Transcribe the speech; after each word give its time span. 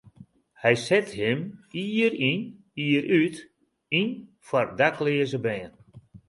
Hy 0.61 0.73
set 0.87 1.07
him 1.19 1.39
jier 1.73 2.13
yn 2.29 2.41
jier 2.79 3.05
út 3.19 3.37
yn 3.99 4.09
foar 4.47 4.67
dakleaze 4.79 5.39
bern. 5.45 5.73